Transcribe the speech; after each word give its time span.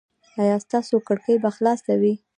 ایا 0.41 0.55
ستاسو 0.65 0.95
کړکۍ 1.07 1.35
به 1.43 1.49
خلاصه 1.55 1.93
وي؟ 2.01 2.13